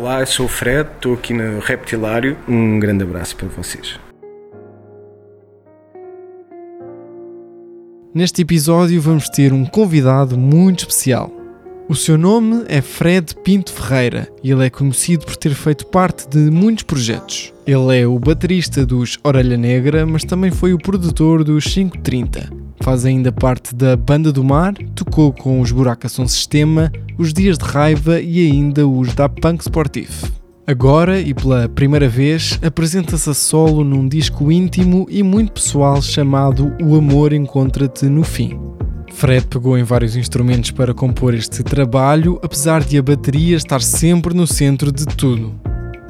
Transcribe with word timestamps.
Olá, 0.00 0.24
sou 0.24 0.46
o 0.46 0.48
Fred, 0.48 0.88
estou 0.94 1.14
aqui 1.14 1.34
no 1.34 1.58
Reptilário. 1.58 2.38
Um 2.48 2.78
grande 2.78 3.02
abraço 3.02 3.34
para 3.34 3.48
vocês. 3.48 3.98
Neste 8.14 8.42
episódio 8.42 9.00
vamos 9.02 9.28
ter 9.28 9.52
um 9.52 9.66
convidado 9.66 10.38
muito 10.38 10.78
especial. 10.78 11.37
O 11.88 11.94
seu 11.94 12.18
nome 12.18 12.64
é 12.68 12.82
Fred 12.82 13.34
Pinto 13.42 13.72
Ferreira 13.72 14.28
e 14.44 14.50
ele 14.50 14.66
é 14.66 14.68
conhecido 14.68 15.24
por 15.24 15.34
ter 15.36 15.54
feito 15.54 15.86
parte 15.86 16.28
de 16.28 16.50
muitos 16.50 16.84
projetos. 16.84 17.50
Ele 17.66 17.98
é 17.98 18.06
o 18.06 18.18
baterista 18.18 18.84
dos 18.84 19.18
Orelha 19.24 19.56
Negra, 19.56 20.04
mas 20.04 20.22
também 20.22 20.50
foi 20.50 20.74
o 20.74 20.78
produtor 20.78 21.42
dos 21.42 21.64
530. 21.64 22.52
Faz 22.82 23.06
ainda 23.06 23.32
parte 23.32 23.74
da 23.74 23.96
Banda 23.96 24.30
do 24.30 24.44
Mar, 24.44 24.74
tocou 24.94 25.32
com 25.32 25.62
os 25.62 25.72
Buraca 25.72 26.10
Som 26.10 26.28
Sistema, 26.28 26.92
os 27.16 27.32
Dias 27.32 27.56
de 27.56 27.64
Raiva 27.64 28.20
e 28.20 28.46
ainda 28.46 28.86
os 28.86 29.14
da 29.14 29.26
Punk 29.26 29.62
Sportif. 29.62 30.30
Agora, 30.66 31.18
e 31.18 31.32
pela 31.32 31.70
primeira 31.70 32.06
vez, 32.06 32.58
apresenta-se 32.62 33.30
a 33.30 33.34
solo 33.34 33.82
num 33.82 34.06
disco 34.06 34.52
íntimo 34.52 35.06
e 35.08 35.22
muito 35.22 35.52
pessoal 35.52 36.02
chamado 36.02 36.70
O 36.82 36.94
Amor 36.96 37.32
Encontra-te 37.32 38.04
no 38.04 38.22
Fim. 38.22 38.67
Fred 39.12 39.46
pegou 39.46 39.76
em 39.76 39.82
vários 39.82 40.16
instrumentos 40.16 40.70
para 40.70 40.94
compor 40.94 41.34
este 41.34 41.62
trabalho, 41.62 42.38
apesar 42.42 42.84
de 42.84 42.98
a 42.98 43.02
bateria 43.02 43.56
estar 43.56 43.82
sempre 43.82 44.34
no 44.34 44.46
centro 44.46 44.92
de 44.92 45.04
tudo. 45.06 45.54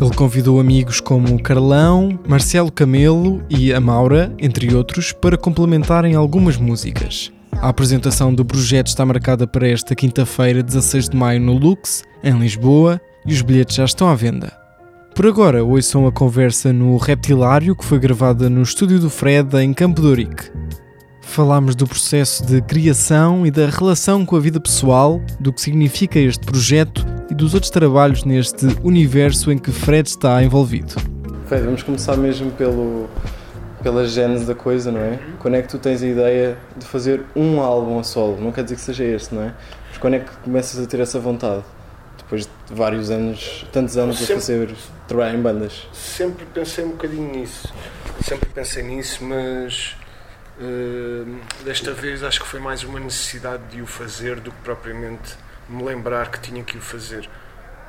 Ele 0.00 0.14
convidou 0.14 0.60
amigos 0.60 1.00
como 1.00 1.42
Carlão, 1.42 2.18
Marcelo 2.28 2.70
Camelo 2.70 3.42
e 3.48 3.72
a 3.72 3.80
Maura, 3.80 4.34
entre 4.38 4.74
outros, 4.74 5.12
para 5.12 5.38
complementarem 5.38 6.14
algumas 6.14 6.56
músicas. 6.58 7.32
A 7.52 7.68
apresentação 7.68 8.34
do 8.34 8.44
projeto 8.44 8.88
está 8.88 9.06
marcada 9.06 9.46
para 9.46 9.66
esta 9.66 9.94
quinta-feira, 9.94 10.62
16 10.62 11.08
de 11.08 11.16
maio, 11.16 11.40
no 11.40 11.54
Lux, 11.54 12.04
em 12.22 12.38
Lisboa, 12.38 13.00
e 13.24 13.32
os 13.32 13.40
bilhetes 13.40 13.76
já 13.76 13.84
estão 13.84 14.08
à 14.08 14.14
venda. 14.14 14.52
Por 15.14 15.26
agora, 15.26 15.64
ouçam 15.64 16.06
a 16.06 16.12
conversa 16.12 16.74
no 16.74 16.98
Reptilário, 16.98 17.74
que 17.74 17.84
foi 17.84 17.98
gravada 17.98 18.50
no 18.50 18.60
estúdio 18.60 18.98
do 18.98 19.08
Fred, 19.08 19.56
em 19.56 19.72
Campo 19.72 20.02
de 20.02 20.06
Ourique. 20.08 20.50
Falámos 21.36 21.76
do 21.76 21.86
processo 21.86 22.46
de 22.46 22.62
criação 22.62 23.46
e 23.46 23.50
da 23.50 23.66
relação 23.66 24.24
com 24.24 24.36
a 24.36 24.40
vida 24.40 24.58
pessoal, 24.58 25.20
do 25.38 25.52
que 25.52 25.60
significa 25.60 26.18
este 26.18 26.46
projeto 26.46 27.04
e 27.30 27.34
dos 27.34 27.52
outros 27.52 27.68
trabalhos 27.70 28.24
neste 28.24 28.64
universo 28.82 29.52
em 29.52 29.58
que 29.58 29.70
Fred 29.70 30.08
está 30.08 30.42
envolvido. 30.42 30.94
Fred, 31.44 31.62
vamos 31.66 31.82
começar 31.82 32.16
mesmo 32.16 32.50
pelo, 32.52 33.06
pela 33.82 34.08
gênese 34.08 34.46
da 34.46 34.54
coisa, 34.54 34.90
não 34.90 34.98
é? 35.02 35.18
Quando 35.38 35.56
é 35.56 35.60
que 35.60 35.68
tu 35.68 35.76
tens 35.78 36.02
a 36.02 36.06
ideia 36.06 36.56
de 36.74 36.86
fazer 36.86 37.22
um 37.36 37.60
álbum 37.60 37.98
a 37.98 38.02
solo? 38.02 38.40
Não 38.40 38.50
quer 38.50 38.64
dizer 38.64 38.76
que 38.76 38.80
seja 38.80 39.04
este, 39.04 39.34
não 39.34 39.42
é? 39.42 39.52
Mas 39.90 39.98
quando 39.98 40.14
é 40.14 40.20
que 40.20 40.30
começas 40.38 40.82
a 40.82 40.86
ter 40.86 41.00
essa 41.00 41.20
vontade? 41.20 41.64
Depois 42.16 42.44
de 42.46 42.74
vários 42.74 43.10
anos, 43.10 43.66
tantos 43.70 43.98
anos 43.98 44.16
a 44.16 44.20
Sempre- 44.20 44.34
fazer, 44.36 44.74
trabalhar 45.06 45.34
em 45.34 45.42
bandas. 45.42 45.86
Sempre 45.92 46.46
pensei 46.46 46.82
um 46.82 46.92
bocadinho 46.92 47.30
nisso. 47.30 47.68
Sempre 48.22 48.48
pensei 48.48 48.82
nisso, 48.82 49.22
mas 49.22 49.94
eh, 50.60 51.24
desta 51.64 51.92
vez 51.92 52.22
acho 52.22 52.40
que 52.42 52.46
foi 52.46 52.60
mais 52.60 52.82
uma 52.82 52.98
necessidade 52.98 53.62
de 53.70 53.82
o 53.82 53.86
fazer 53.86 54.40
do 54.40 54.50
que 54.50 54.58
propriamente 54.62 55.36
me 55.68 55.82
lembrar 55.82 56.30
que 56.30 56.40
tinha 56.40 56.62
que 56.64 56.78
o 56.78 56.80
fazer. 56.80 57.28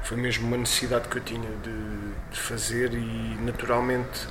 Foi 0.03 0.17
mesmo 0.17 0.47
uma 0.47 0.57
necessidade 0.57 1.07
que 1.07 1.17
eu 1.17 1.23
tinha 1.23 1.49
de, 1.63 2.31
de 2.31 2.39
fazer 2.39 2.93
e 2.93 3.37
naturalmente 3.41 4.27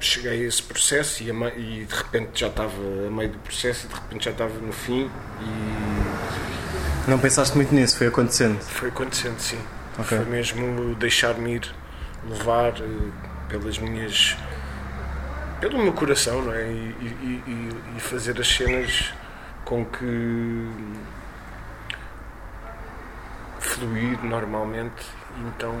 cheguei 0.00 0.44
a 0.44 0.48
esse 0.48 0.62
processo 0.62 1.22
e, 1.22 1.30
a 1.30 1.48
e 1.56 1.86
de 1.86 1.94
repente 1.94 2.40
já 2.40 2.48
estava 2.48 2.72
a 3.06 3.10
meio 3.10 3.30
do 3.30 3.38
processo 3.38 3.86
e 3.86 3.88
de 3.88 3.94
repente 3.94 4.24
já 4.24 4.30
estava 4.30 4.54
no 4.58 4.72
fim 4.72 5.10
e 5.40 7.10
Não 7.10 7.18
pensaste 7.18 7.56
muito 7.56 7.74
nisso, 7.74 7.96
foi 7.96 8.08
acontecendo. 8.08 8.60
Foi 8.60 8.88
acontecendo, 8.88 9.38
sim. 9.38 9.58
Ok. 9.98 10.18
Foi 10.18 10.26
mesmo 10.26 10.94
deixar-me 10.96 11.54
ir, 11.54 11.74
levar 12.28 12.74
eh, 12.80 13.10
pelas 13.48 13.78
minhas. 13.78 14.36
Pelo 15.68 15.82
meu 15.82 15.92
coração, 15.92 16.42
não 16.42 16.52
é? 16.52 16.62
E, 16.70 16.94
e- 17.00 17.42
e- 17.96 18.00
fazer 18.00 18.38
as 18.40 18.46
cenas 18.48 19.12
com 19.64 19.84
que. 19.84 20.68
fluir 23.60 24.22
normalmente. 24.24 25.02
Então, 25.48 25.74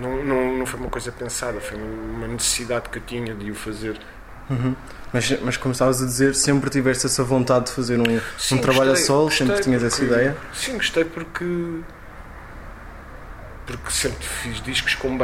não, 0.00 0.24
não, 0.24 0.58
não 0.58 0.66
foi 0.66 0.80
uma 0.80 0.88
coisa 0.90 1.12
pensada, 1.12 1.60
foi 1.60 1.78
uma 1.78 2.26
necessidade 2.26 2.88
que 2.88 2.98
eu 2.98 3.02
tinha 3.02 3.34
de 3.34 3.50
o 3.50 3.54
fazer. 3.54 3.98
Mas, 5.12 5.30
mas 5.40 5.56
como 5.56 5.72
estavas 5.72 6.02
a 6.02 6.04
dizer, 6.06 6.34
sempre 6.34 6.68
tiveste 6.68 7.06
essa 7.06 7.22
vontade 7.22 7.66
de 7.66 7.72
fazer 7.72 7.98
um, 8.00 8.20
Sim, 8.38 8.56
um 8.56 8.58
trabalho 8.58 8.90
gostei, 8.90 9.04
a 9.04 9.06
solo, 9.06 9.30
sempre 9.30 9.60
tinhas 9.60 9.82
essa 9.82 9.96
porque- 9.98 10.12
ideia. 10.12 10.36
Sim, 10.52 10.76
gostei 10.76 11.04
porque. 11.04 11.44
porque 13.66 13.90
sempre 13.90 14.26
fiz 14.26 14.60
discos 14.62 14.94
com 14.96 15.16